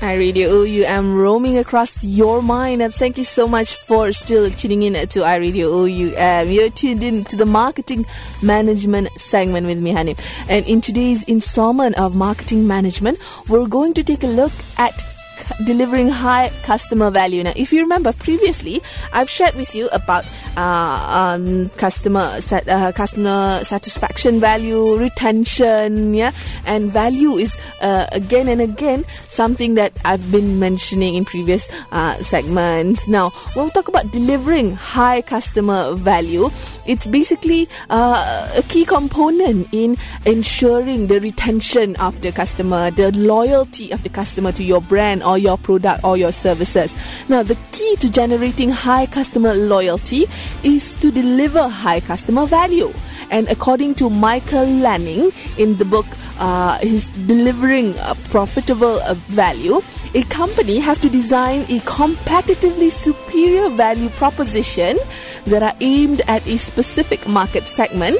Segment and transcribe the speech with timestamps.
[0.00, 4.48] I Radio OU am roaming across your mind and thank you so much for still
[4.48, 6.16] tuning in to iRadio OU.
[6.16, 8.06] Um, you're tuned in to the marketing
[8.40, 10.20] management segment with me, Hanif.
[10.48, 14.94] And in today's installment of marketing management, we're going to take a look at
[15.64, 17.42] delivering high customer value.
[17.42, 18.82] Now, if you remember previously,
[19.12, 20.26] I've shared with you about
[20.56, 26.32] uh, um, customer uh, customer satisfaction value, retention, yeah,
[26.66, 32.14] and value is uh, again and again something that I've been mentioning in previous uh,
[32.22, 33.08] segments.
[33.08, 36.50] Now, when we talk about delivering high customer value,
[36.86, 39.96] it's basically uh, a key component in
[40.26, 45.38] ensuring the retention of the customer, the loyalty of the customer to your brand or
[45.38, 46.94] your product or your services.
[47.28, 50.26] Now, the key to generating high customer loyalty
[50.62, 52.92] is to deliver high customer value.
[53.30, 56.06] And according to Michael Lanning in the book,
[56.38, 59.80] uh, he's delivering a profitable uh, value.
[60.14, 64.96] A company has to design a competitively superior value proposition
[65.46, 68.18] that are aimed at a specific market segment,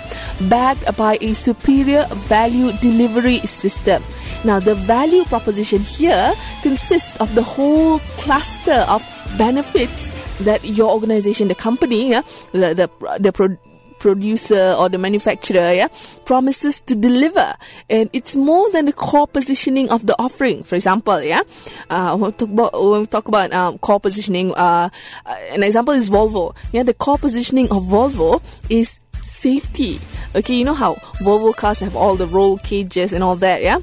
[0.48, 4.02] backed by a superior value delivery system.
[4.44, 9.03] Now, the value proposition here consists of the whole cluster of
[9.36, 10.11] benefits
[10.44, 12.22] that your organization, the company, yeah,
[12.53, 13.59] the the the pro-
[13.98, 15.89] producer or the manufacturer yeah,
[16.25, 17.55] promises to deliver.
[17.91, 20.62] And it's more than the core positioning of the offering.
[20.62, 21.42] For example yeah
[21.91, 24.89] uh, when, we talk about, when we talk about um, core positioning uh,
[25.27, 26.55] uh, an example is volvo.
[26.72, 30.00] Yeah the core positioning of volvo is safety.
[30.34, 33.78] Okay you know how volvo cars have all the roll cages and all that yeah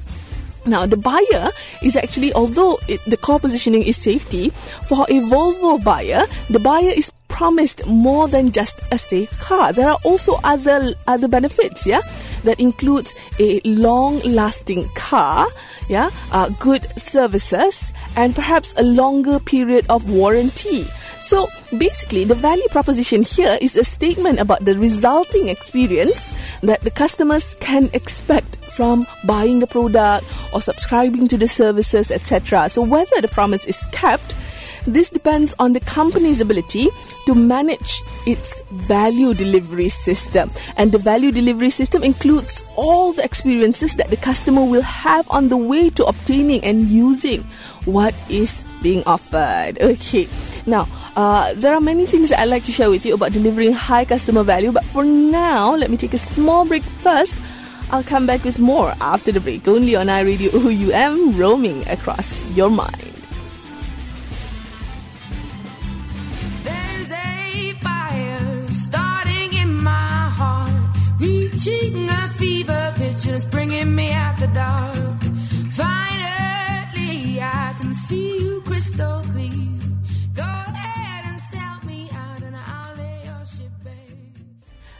[0.66, 1.50] now, the buyer
[1.82, 4.50] is actually, although it, the core positioning is safety,
[4.84, 9.72] for a Volvo buyer, the buyer is promised more than just a safe car.
[9.72, 12.00] There are also other other benefits, yeah,
[12.44, 15.46] that includes a long-lasting car,
[15.88, 20.86] yeah, uh, good services, and perhaps a longer period of warranty.
[21.20, 26.90] So basically, the value proposition here is a statement about the resulting experience that the
[26.90, 32.68] customers can expect from buying the product or subscribing to the services, etc.
[32.68, 34.34] So whether the promise is kept,
[34.86, 36.88] this depends on the company's ability
[37.26, 40.50] to manage its value delivery system.
[40.76, 45.48] And the value delivery system includes all the experiences that the customer will have on
[45.48, 47.42] the way to obtaining and using
[47.84, 49.78] what is being offered.
[49.80, 50.28] Okay,
[50.66, 53.72] now uh, there are many things that I'd like to share with you about delivering
[53.72, 57.36] high customer value, but for now, let me take a small break first.
[57.90, 62.68] I'll come back with more after the break, only on iRadio OUM, roaming across your
[62.68, 63.12] mind.
[66.64, 70.72] There's a fire starting in my heart,
[71.20, 75.22] reaching a fever pitch, and it's bringing me out the dark.
[75.70, 79.65] Finally, I can see you crystal clear.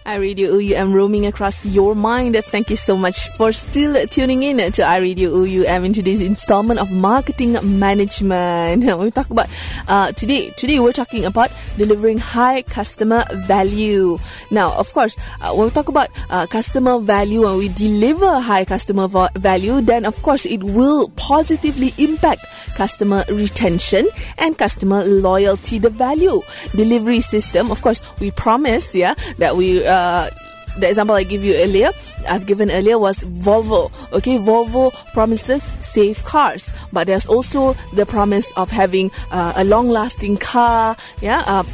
[0.07, 2.37] iRadio OUM roaming across your mind.
[2.37, 6.91] Thank you so much for still tuning in to iRadio OUM in today's installment of
[6.93, 8.85] marketing management.
[9.07, 9.49] We talk about
[9.89, 10.51] uh, today.
[10.57, 14.19] Today we're talking about delivering high customer value.
[14.51, 18.65] Now, of course, uh, when we talk about uh, customer value, when we deliver high
[18.65, 22.47] customer va- value, then of course it will positively impact
[22.77, 24.07] customer retention
[24.39, 25.79] and customer loyalty.
[25.79, 29.85] The value delivery system, of course, we promise, yeah, that we.
[29.97, 30.29] Uh,
[30.77, 31.91] the example I give you earlier,
[32.29, 33.91] I've given earlier was Volvo.
[34.13, 40.37] Okay, Volvo promises safe cars, but there's also the promise of having uh, a long-lasting
[40.37, 40.97] car.
[41.23, 41.43] Yeah.
[41.47, 41.65] Uh,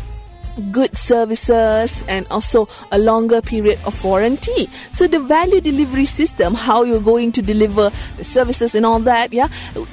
[0.70, 4.68] good services and also a longer period of warranty.
[4.92, 9.32] So the value delivery system, how you're going to deliver the services and all that,
[9.32, 9.48] yeah,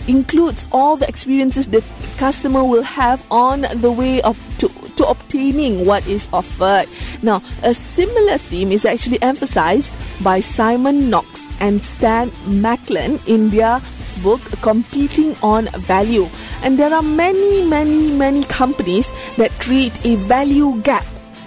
[0.07, 1.81] includes all the experiences the
[2.17, 4.67] customer will have on the way of to,
[4.99, 6.85] to obtaining what is offered.
[7.23, 12.27] Now, a similar theme is actually emphasized by Simon Knox and Stan
[12.59, 13.79] Maklan in their
[14.21, 16.27] book Competing on Value.
[16.63, 19.07] And there are many, many, many companies
[19.37, 21.05] that create a value gap.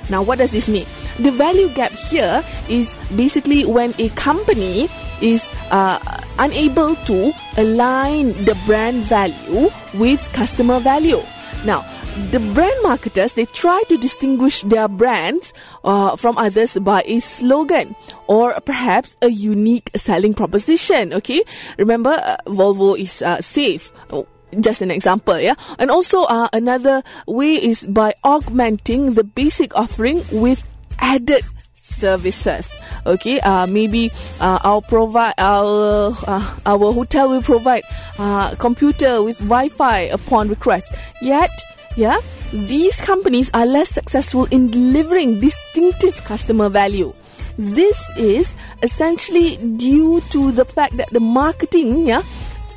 [0.09, 0.87] Now, what does this mean?
[1.21, 4.89] The value gap here is basically when a company
[5.21, 6.01] is uh,
[6.39, 11.21] unable to align the brand value with customer value.
[11.67, 11.85] Now,
[12.31, 15.53] the brand marketers they try to distinguish their brands
[15.85, 17.95] uh, from others by a slogan
[18.27, 21.43] or perhaps a unique selling proposition okay?
[21.79, 23.93] Remember uh, volvo is uh, safe.
[24.11, 24.27] Oh,
[24.61, 25.55] just an example yeah?
[25.79, 30.69] And also uh, another way is by augmenting the basic offering with
[30.99, 31.45] added
[31.75, 34.11] services Okay, uh, maybe
[34.41, 37.83] uh, our provide our uh, our hotel will provide
[38.19, 40.95] uh, computer with Wi-Fi upon request.
[41.21, 41.51] Yet,
[41.97, 42.19] yeah,
[42.53, 47.13] these companies are less successful in delivering distinctive customer value.
[47.59, 52.23] This is essentially due to the fact that the marketing, yeah,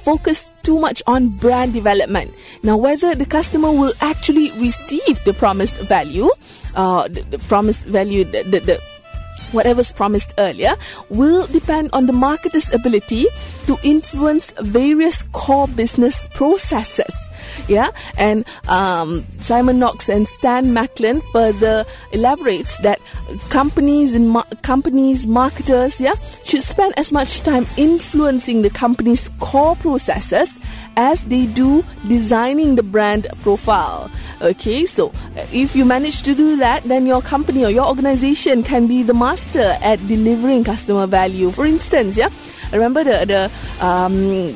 [0.04, 2.34] focus too much on brand development.
[2.64, 6.30] Now, whether the customer will actually receive the promised value,
[6.76, 8.82] uh, the, the promised value, the, the, the
[9.52, 10.76] whatever's promised earlier
[11.10, 13.28] will depend on the marketer's ability
[13.68, 17.16] to influence various core business processes.
[17.68, 17.92] Yeah?
[18.18, 23.00] And um, simon knox and stan maklan further elaborates that
[23.50, 29.76] companies and ma- companies marketers yeah should spend as much time influencing the company's core
[29.78, 30.60] processes
[30.98, 34.10] as they do designing the brand profile
[34.42, 35.12] okay so
[35.52, 39.14] if you manage to do that then your company or your organization can be the
[39.14, 42.30] master at delivering customer value for instance yeah
[42.72, 44.56] remember the the um,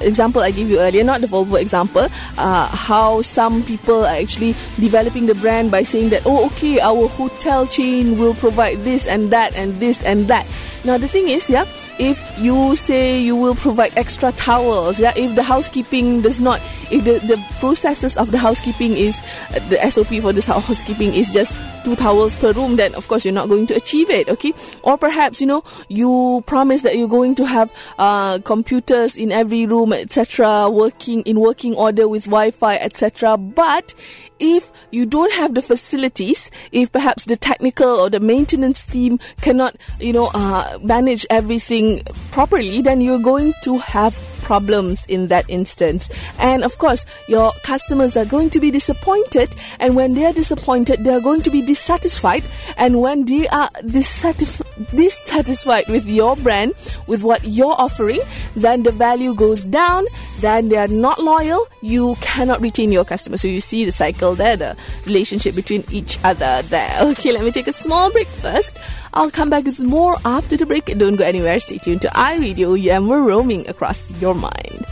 [0.00, 2.08] example I gave you earlier, not the Volvo example,
[2.38, 7.08] uh, how some people are actually developing the brand by saying that, oh, okay, our
[7.08, 10.46] hotel chain will provide this and that and this and that.
[10.84, 11.64] Now, the thing is, yeah,
[12.02, 16.60] if you say you will provide extra towels, yeah, if the housekeeping does not,
[16.90, 19.22] if the, the processes of the housekeeping is,
[19.68, 21.54] the SOP for this housekeeping is just
[21.84, 24.52] two towels per room, then of course you're not going to achieve it, okay?
[24.82, 29.66] Or perhaps, you know, you promise that you're going to have uh, computers in every
[29.66, 33.36] room, etc., working in working order with Wi-Fi, etc.
[33.36, 33.94] But
[34.38, 39.76] if you don't have the facilities, if perhaps the technical or the maintenance team cannot,
[40.00, 42.02] you know, uh, manage everything
[42.32, 46.10] properly, then you're going to have problems in that instance.
[46.38, 49.54] And of course, your customers are going to be disappointed.
[49.78, 52.44] And when they are disappointed, they are going to be dissatisfied.
[52.76, 56.74] And when they are dissatisfied, dissatisfied with your brand,
[57.06, 58.20] with what you're offering,
[58.56, 60.04] then the value goes down.
[60.40, 61.66] Then they are not loyal.
[61.80, 63.40] You cannot retain your customers.
[63.40, 66.98] So you see the cycle there, the relationship between each other there.
[67.00, 68.78] Okay, let me take a small break first.
[69.14, 70.86] I'll come back with more after the break.
[70.86, 71.60] Don't go anywhere.
[71.60, 72.80] Stay tuned to iRadio.
[72.80, 74.86] Yeah, we're roaming across your mind.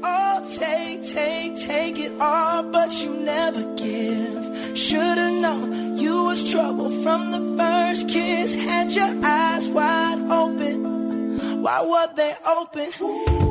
[0.00, 4.78] Oh, take, take, take it all, but you never give.
[4.78, 8.54] Should've known you was trouble from the first kiss.
[8.54, 11.62] Had your eyes wide open.
[11.62, 12.90] Why were they open?
[12.90, 13.47] Gave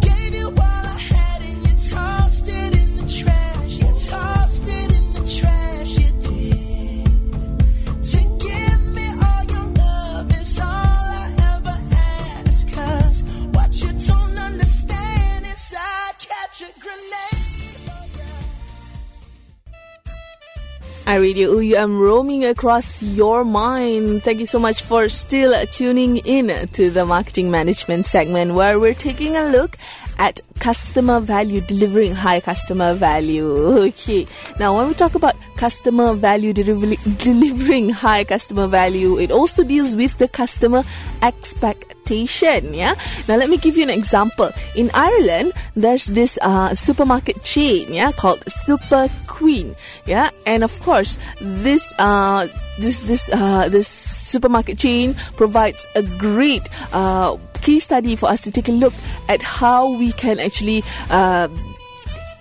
[21.18, 24.22] iRadio Uyu, I'm roaming across your mind.
[24.22, 28.94] Thank you so much for still tuning in to the marketing management segment where we're
[28.94, 29.78] taking a look
[30.18, 33.48] at customer value, delivering high customer value.
[33.88, 34.26] Okay.
[34.60, 39.96] Now, when we talk about customer value, delivery, delivering high customer value, it also deals
[39.96, 40.84] with the customer
[41.22, 42.74] expectation.
[42.74, 42.96] Yeah.
[43.28, 44.50] Now, let me give you an example.
[44.76, 49.76] In Ireland, there's this uh, supermarket chain, yeah, called Super Queen.
[50.06, 52.48] Yeah, and of course, this uh,
[52.80, 58.50] this this uh, this supermarket chain provides a great uh, case study for us to
[58.50, 58.94] take a look
[59.28, 60.84] at how we can actually.
[61.12, 61.52] Uh,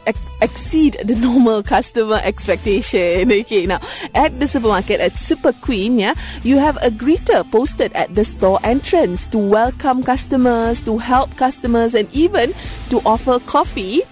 [0.06, 3.26] ex- exceed the normal customer expectation.
[3.26, 3.80] Okay, now
[4.14, 6.14] at the supermarket at Superquinn, yeah,
[6.44, 11.98] you have a greeter posted at the store entrance to welcome customers, to help customers,
[11.98, 12.54] and even
[12.90, 14.02] to offer coffee.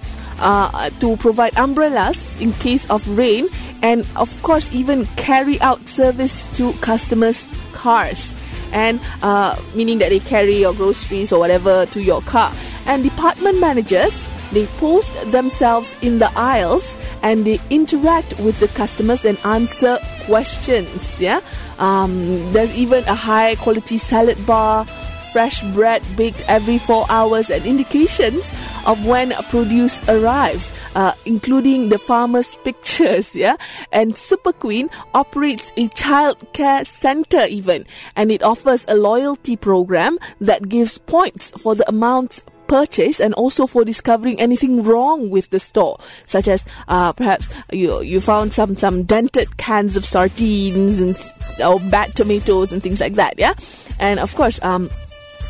[0.40, 3.46] Uh, to provide umbrellas in case of rain,
[3.86, 8.34] and of course, even carry out service to customers' cars
[8.74, 12.52] and uh, meaning that they carry your groceries or whatever to your car.
[12.86, 19.24] And department managers they post themselves in the aisles and they interact with the customers
[19.24, 21.20] and answer questions.
[21.20, 21.40] Yeah,
[21.80, 22.16] um,
[22.52, 24.84] there's even a high quality salad bar,
[25.32, 28.48] fresh bread baked every four hours, and indications
[28.86, 30.70] of when produce arrives.
[30.94, 33.56] Uh, including the farmers' pictures, yeah.
[33.90, 37.84] And Superquinn operates a child care center even,
[38.14, 43.66] and it offers a loyalty program that gives points for the amounts purchase and also
[43.66, 48.74] for discovering anything wrong with the store such as uh, perhaps you you found some
[48.74, 51.16] some dented cans of sardines and
[51.62, 53.54] or bad tomatoes and things like that yeah
[54.00, 54.90] and of course um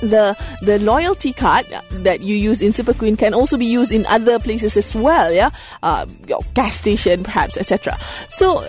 [0.01, 4.39] the the loyalty card that you use in Superquinn can also be used in other
[4.39, 5.33] places as well.
[5.33, 5.51] Yeah,
[5.83, 7.97] uh, your gas station, perhaps, etc.
[8.29, 8.67] So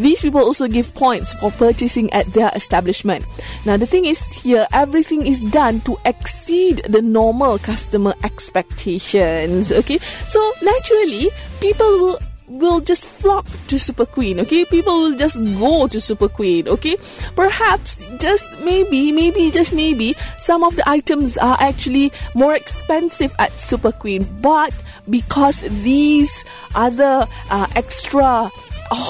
[0.00, 3.24] these people also give points for purchasing at their establishment.
[3.66, 9.72] Now the thing is here, everything is done to exceed the normal customer expectations.
[9.72, 14.64] Okay, so naturally people will will just flock to Superquinn, okay?
[14.64, 16.96] People will just go to Superquinn, okay?
[17.34, 23.50] Perhaps, just maybe, maybe, just maybe, some of the items are actually more expensive at
[23.52, 24.74] Superquinn, but
[25.08, 26.32] because these
[26.74, 28.50] other uh, extra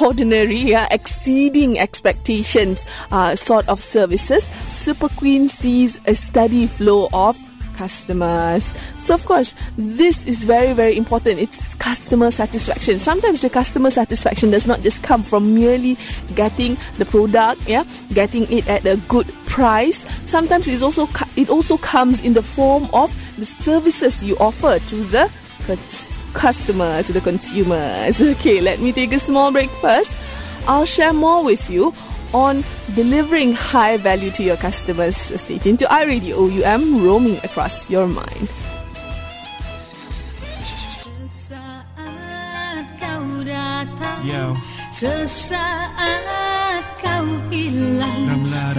[0.01, 7.37] ordinary, yeah, exceeding expectations uh, sort of services, Superquinn sees a steady flow of
[7.77, 8.73] customers.
[8.99, 11.39] So, of course, this is very, very important.
[11.41, 12.99] It's customer satisfaction.
[12.99, 15.97] Sometimes the customer satisfaction does not just come from merely
[16.35, 20.05] getting the product, yeah, getting it at a good price.
[20.29, 24.97] Sometimes it also it also comes in the form of the services you offer to
[25.05, 25.31] the
[26.33, 28.21] customer, to the consumers.
[28.35, 30.15] Okay, let me take a small break first.
[30.67, 31.93] I'll share more with you
[32.35, 35.17] on delivering high value to your customers.
[35.17, 38.51] Stay tuned to iRadio OUM roaming across your mind.
[44.25, 44.57] Yo.
[44.89, 48.73] Sesaat kau hilang Ramla,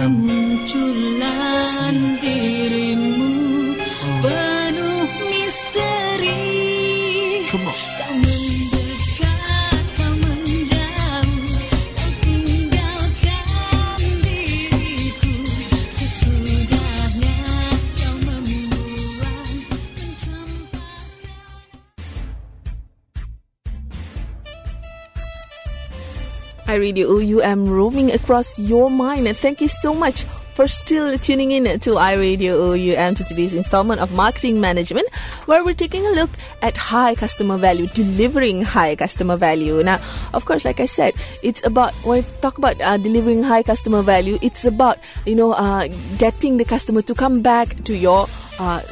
[26.76, 29.24] iRadio OUM roaming across your mind.
[29.36, 34.12] Thank you so much for still tuning in to iRadio OUM to today's installment of
[34.14, 35.08] Marketing Management,
[35.46, 36.28] where we're taking a look
[36.60, 39.82] at high customer value, delivering high customer value.
[39.82, 40.00] Now,
[40.34, 44.02] of course, like I said, it's about when we talk about uh, delivering high customer
[44.02, 48.28] value, it's about you know uh, getting the customer to come back to your.
[48.60, 48.82] Uh,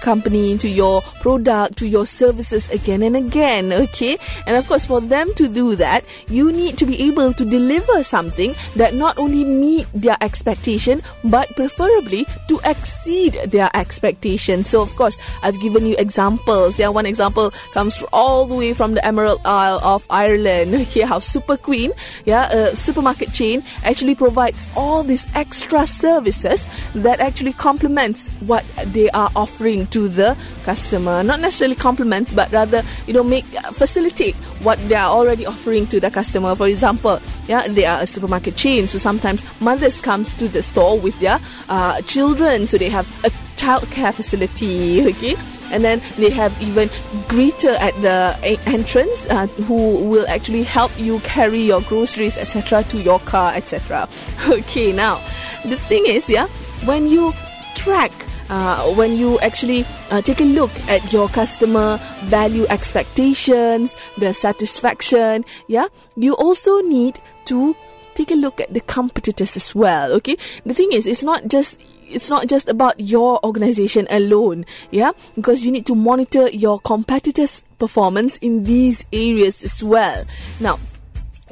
[0.00, 3.72] company, to your product, to your services again and again.
[3.72, 7.44] Okay, and of course, for them to do that, you need to be able to
[7.44, 14.64] deliver something that not only meet their expectation but preferably to exceed their expectation.
[14.64, 16.78] So, of course, I've given you examples.
[16.78, 20.74] Yeah, one example comes all the way from the Emerald Isle of Ireland.
[20.74, 21.92] Okay, how Superquinn,
[22.24, 29.10] yeah, a supermarket chain actually provides all these extra services that actually complements what they
[29.10, 31.22] are offering to the customer.
[31.22, 36.00] Not necessarily compliments, but rather you know make facilitate what they are already offering to
[36.00, 36.54] the customer.
[36.54, 40.98] For example, yeah, they are a supermarket chain, so sometimes mothers comes to the store
[40.98, 45.06] with their uh, children, so they have a childcare facility.
[45.08, 45.34] Okay
[45.70, 46.88] and then they have even
[47.28, 52.98] greeter at the entrance uh, who will actually help you carry your groceries etc to
[52.98, 54.08] your car etc
[54.48, 55.16] okay now
[55.64, 56.46] the thing is yeah
[56.84, 57.32] when you
[57.74, 58.12] track
[58.50, 65.44] uh, when you actually uh, take a look at your customer value expectations the satisfaction
[65.66, 65.86] yeah?
[66.16, 67.76] You also need to
[68.14, 70.36] take a look at the competitors as well okay?
[70.64, 75.12] The thing is it's not just it's not just about your organization alone yeah?
[75.34, 80.24] Because you need to monitor your competitors performance in these areas as well.
[80.60, 80.78] Now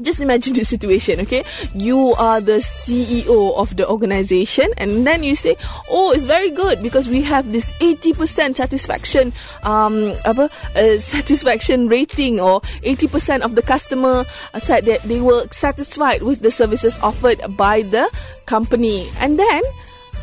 [0.03, 1.45] just imagine the situation okay?
[1.75, 5.57] You are the ceo of the organization and then you say
[5.91, 12.41] oh it's very good because we have this 80% satisfaction um apa, uh, satisfaction rating
[12.41, 14.25] or 80% of the customer
[14.59, 18.09] said that they were satisfied with the services offered by the
[18.47, 19.09] company.
[19.19, 19.62] And then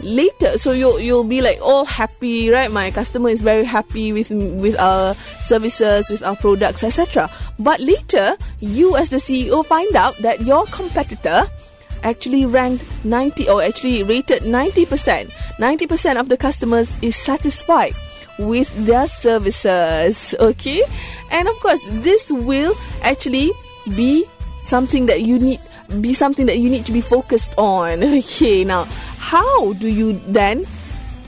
[0.01, 0.57] later.
[0.57, 2.71] So you'll you'll be like all happy right?
[2.71, 8.35] My customer is very happy with with our services with our products etc but later
[8.59, 11.45] you as the ceo find out that your competitor
[12.03, 17.93] actually ranked 90 or actually rated 90% 90% of the customers is satisfied
[18.39, 20.81] with their services okay?
[21.31, 23.51] And of course this will actually
[23.95, 24.25] be
[24.62, 25.59] something that you need
[26.02, 28.04] be something that you need to be focused on.
[28.24, 28.86] Okay now
[29.18, 30.66] how do you then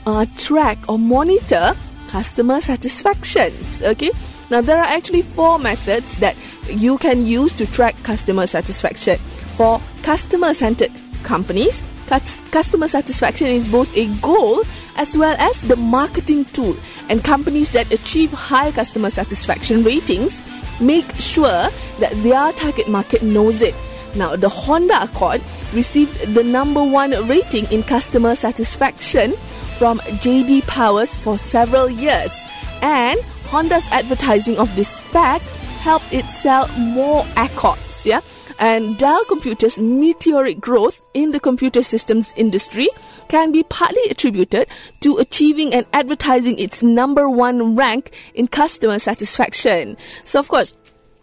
[0.06, 1.74] uh, track or monitor
[2.08, 3.82] customer satisfactions?
[3.82, 4.10] Okay
[4.50, 6.36] now there are actually four methods that
[6.68, 9.16] you can use to track customer satisfaction.
[9.56, 14.62] For customer centered companies customer satisfaction is both a goal
[14.96, 16.76] as well as the marketing tool.
[17.08, 20.40] And companies that achieve high customer satisfaction ratings
[20.80, 23.74] make sure that their target market knows it
[24.16, 25.40] now, the Honda Accord
[25.72, 29.32] received the number one rating in customer satisfaction
[29.78, 32.30] from JD Powers for several years.
[32.82, 35.44] And Honda's advertising of this fact
[35.80, 38.20] helped it sell more Accords, yeah?
[38.58, 42.88] And Dell Computer's meteoric growth in the computer systems industry
[43.28, 44.66] can be partly attributed
[45.00, 49.96] to achieving and advertising its number one rank in customer satisfaction.
[50.24, 50.74] So, of course,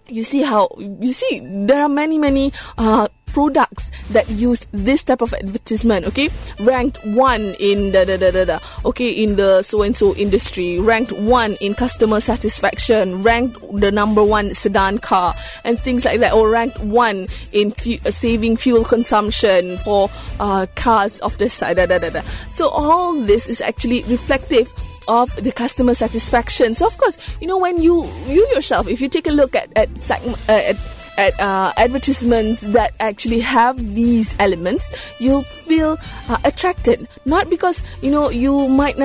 [0.07, 5.21] you see how you see there are many many uh, products that use this type
[5.21, 6.29] of advertisement okay?
[6.59, 10.79] Ranked one in the, the, the, the, the okay in the so and so industry.
[10.79, 13.23] Ranked one in customer satisfaction.
[13.23, 15.33] Ranked the number one sedan car
[15.65, 16.33] and things like that.
[16.33, 21.77] Or ranked one in fu- uh, saving fuel consumption for uh, cars of this side.
[21.77, 22.21] Da, da, da, da.
[22.49, 24.71] so all this is actually reflective
[25.07, 26.73] of the customer satisfaction.
[26.73, 29.71] So of course, you know when you you yourself, if you take a look at
[29.75, 30.17] at uh,
[30.47, 30.77] at
[31.17, 35.97] at uh, advertisements that actually have these elements, you'll feel
[36.29, 37.07] uh, attracted.
[37.25, 38.97] Not because you know you might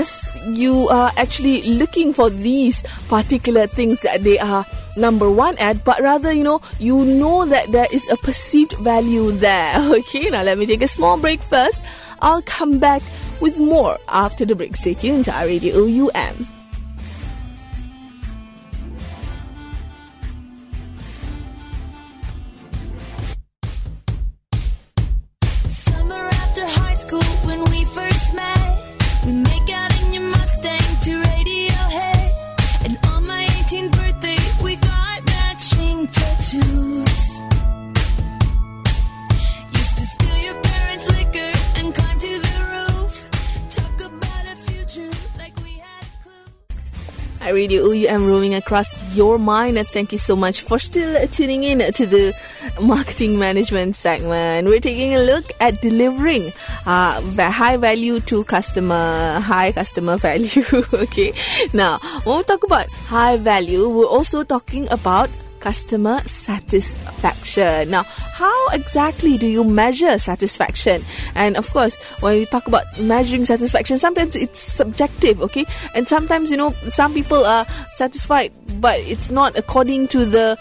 [0.46, 4.64] you are actually looking for these particular things that they are
[4.96, 9.30] number one at, but rather you know you know that there is a perceived value
[9.32, 9.74] there.
[9.98, 11.80] Okay, now let me take a small break first.
[12.20, 13.02] I'll come back
[13.40, 14.76] with more after the break.
[14.76, 16.46] Stay tuned to radio UM.
[25.68, 29.67] Summer after high school when we first met, we make
[47.48, 51.78] I radio UM roaming across your mind thank you so much for still tuning in
[51.94, 52.36] to the
[52.78, 54.68] marketing management segment.
[54.68, 56.52] We're taking a look at delivering
[56.84, 60.62] uh, high value to customer, high customer value.
[60.92, 61.32] okay.
[61.72, 67.90] Now, when we talk about high value, we're also talking about customer satisfaction.
[67.90, 71.04] Now, how exactly do you measure satisfaction?
[71.34, 75.66] And of course, when you talk about measuring satisfaction, sometimes it's subjective, okay?
[75.94, 80.58] And sometimes, you know, some people are satisfied, but it's not according to the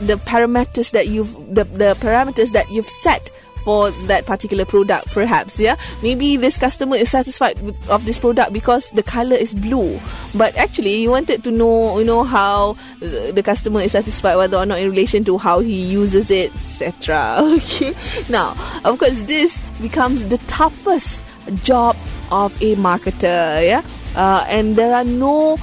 [0.00, 3.30] the parameters that you've the, the parameters that you've set
[3.66, 5.74] for that particular product perhaps yeah?
[6.00, 9.98] Maybe this customer is satisfied with, of this product because the color is blue.
[10.36, 14.56] But actually you wanted to know you know how the, the customer is satisfied whether
[14.56, 17.92] or not in relation to how he uses it etc okay.
[18.30, 21.24] Now of course this becomes the toughest
[21.64, 21.96] job
[22.30, 23.82] of a marketer yeah?
[24.14, 25.58] Uh, and there are no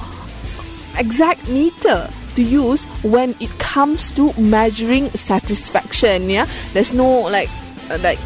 [0.98, 6.46] exact meter to use when it comes to measuring satisfaction yeah?
[6.74, 7.63] There's no like uh,
[8.00, 8.18] like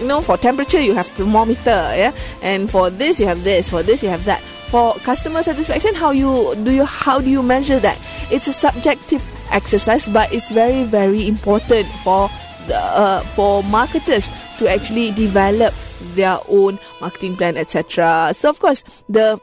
[0.00, 2.12] you know for temperature you have thermometer yeah?
[2.42, 3.70] And for this you have this.
[3.70, 4.40] For this you have that.
[4.40, 7.98] For customer satisfaction how you do you how do you measure that?
[8.30, 12.28] It's a subjective exercise but it's very very important for
[12.66, 15.72] the, uh, for marketers to actually develop
[16.14, 19.40] their own marketing plan etc so of course the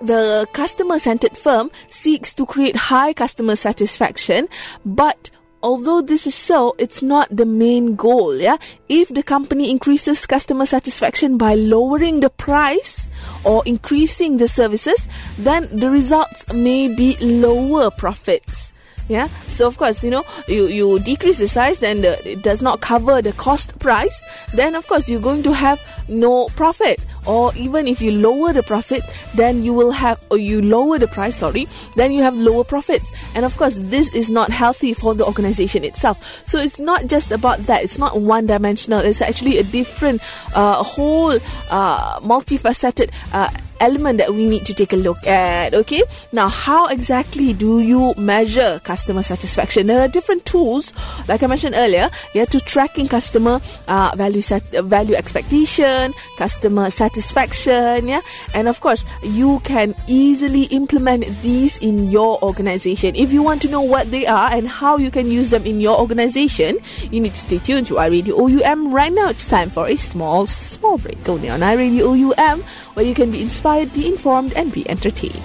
[0.00, 4.48] the customer centered firm seeks to create high customer satisfaction,
[4.84, 5.30] but
[5.62, 8.36] although this is so, it's not the main goal.
[8.36, 8.56] Yeah,
[8.88, 13.08] if the company increases customer satisfaction by lowering the price
[13.44, 15.06] or increasing the services,
[15.38, 18.72] then the results may be lower profits.
[19.08, 22.62] Yeah, so of course, you know, you, you decrease the size, then the, it does
[22.62, 27.00] not cover the cost price, then of course you're going to have no profit.
[27.26, 29.02] Or even if you lower the profit,
[29.34, 33.12] then you will have, or you lower the price, sorry, then you have lower profits.
[33.34, 36.22] And of course, this is not healthy for the organization itself.
[36.44, 40.22] So it's not just about that, it's not one dimensional, it's actually a different,
[40.54, 41.38] uh, whole,
[41.70, 45.74] uh, multifaceted, uh, element that we need to take a look at.
[45.74, 49.86] Okay, now how exactly do you measure customer satisfaction?
[49.86, 50.92] There are different tools,
[51.28, 58.08] like I mentioned earlier, yeah, to tracking customer uh, value uh, value expectation, customer satisfaction,
[58.08, 58.20] yeah,
[58.54, 63.16] and of course you can easily implement these in your organization.
[63.16, 65.80] If you want to know what they are and how you can use them in
[65.80, 66.78] your organization,
[67.10, 69.30] you need to stay tuned to our Radio OUM right now.
[69.30, 71.28] It's time for a small, small break.
[71.28, 72.60] Only on our Radio OUM,
[72.94, 75.42] where you can be inspired, be informed, and be entertained.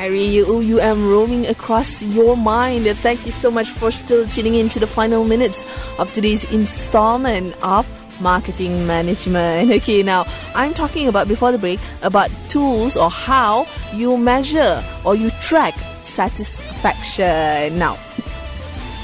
[0.00, 2.86] I Radio am roaming across your mind.
[3.04, 5.60] Thank you so much for still tuning in to the final minutes
[5.98, 7.84] of today's installment of
[8.20, 9.70] marketing management.
[9.80, 15.14] Okay, now I'm talking about before the break about tools or how you measure or
[15.14, 17.78] you track satisfaction.
[17.78, 17.98] Now,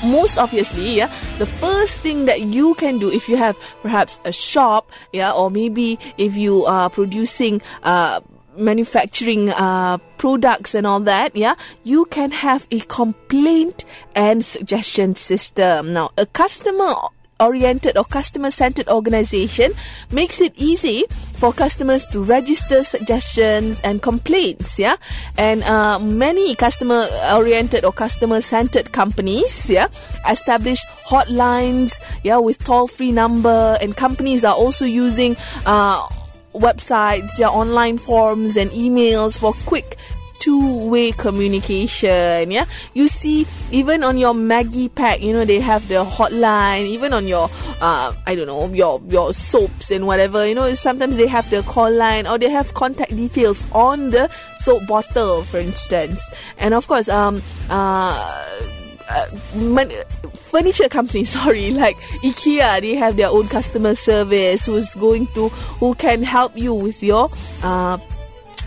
[0.05, 1.07] most obviously yeah
[1.39, 5.51] the first thing that you can do if you have perhaps a shop yeah or
[5.51, 8.21] maybe if you are producing uh
[8.59, 11.55] manufacturing uh, products and all that, yeah,
[11.85, 15.93] you can have a complaint and suggestion system.
[15.93, 16.95] Now, a customer
[17.41, 19.73] oriented or customer centered organization
[20.11, 24.97] makes it easy for customers to register suggestions and complaints yeah?
[25.37, 29.89] And uh, many customer oriented or customer centered companies yeah
[30.29, 36.07] establish hotlines yeah with toll free number and companies are also using uh,
[36.55, 39.99] websites yeah online forms and emails for quick
[40.41, 42.65] two-way communication yeah?
[42.95, 47.27] You see even on your Maggi pack you know they have the hotline even on
[47.27, 51.49] your uh, i don't know your your soaps and whatever you know sometimes they have
[51.51, 56.21] the call line or they have contact details on the soap bottle for instance.
[56.59, 58.63] And of course um uh
[59.09, 59.93] uh, man-
[60.35, 65.95] furniture companies sorry like ikea they have their own customer service who's going to who
[65.95, 67.31] can help you with your
[67.63, 67.97] uh,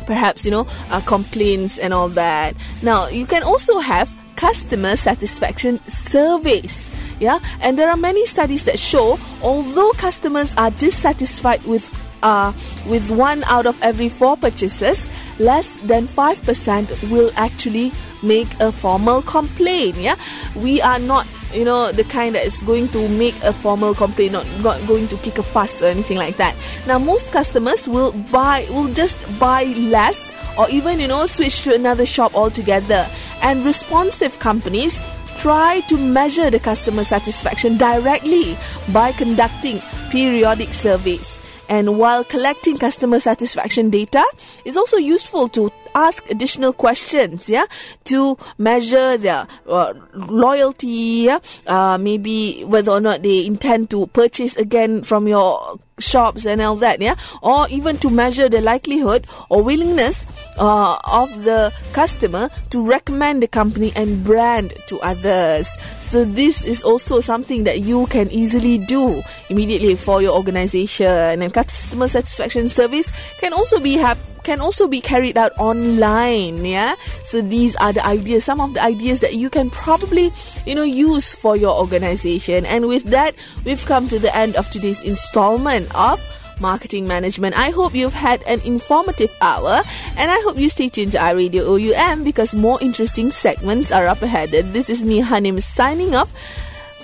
[0.10, 2.56] perhaps you know uh, complaints and all that.
[2.82, 7.39] Now you can also have customer satisfaction surveys yeah?
[7.62, 11.86] And there are many studies that show although customers are dissatisfied with
[12.24, 12.52] uh,
[12.88, 15.08] with one out of every four purchases
[15.39, 20.15] less than 5% will actually make a formal complaint yeah?
[20.56, 24.34] We are not you know the kind that is going to make a formal complaint
[24.34, 26.56] not, not going to kick a fuss or anything like that.
[26.88, 31.76] Now most customers will buy will just buy less or even you know switch to
[31.76, 33.08] another shop altogether.
[33.42, 35.00] And responsive companies
[35.38, 38.58] try to measure the customer satisfaction directly
[38.92, 41.40] by conducting periodic surveys.
[41.70, 44.26] And while collecting customer satisfaction data,
[44.66, 47.65] it's also useful to ask additional questions, yeah,
[48.06, 51.39] to measure their uh, loyalty, yeah?
[51.67, 56.75] uh, maybe whether or not they intend to purchase again from your shops and all
[56.78, 60.25] that, yeah, or even to measure the likelihood or willingness
[60.58, 65.67] uh, of the customer to recommend the company and brand to others.
[66.02, 71.41] So this is also something that you can easily do immediately for your organization.
[71.43, 76.65] And customer satisfaction service can also be hap- can also be carried out online.
[76.65, 76.95] Yeah.
[77.25, 80.32] So these are the ideas, some of the ideas that you can probably
[80.65, 82.65] you know use for your organization.
[82.65, 86.19] And with that, we've come to the end of today's installment of
[86.60, 87.58] marketing management.
[87.58, 89.82] I hope you've had an informative hour
[90.17, 94.21] and I hope you stay tuned to iRadio OUM because more interesting segments are up
[94.21, 94.52] ahead.
[94.52, 96.32] This is me, Hanim, signing off.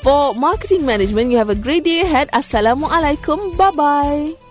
[0.04, 2.30] For marketing management, you have a great day ahead.
[2.30, 3.58] Assalamualaikum.
[3.58, 4.45] Bye bye.